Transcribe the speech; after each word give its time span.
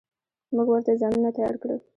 موږ 0.55 0.67
ورته 0.69 0.91
ځانونه 1.01 1.29
تيار 1.37 1.55
کړل. 1.61 1.79